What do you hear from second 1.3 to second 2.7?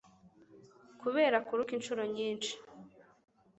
kuruka inshuro nyinshi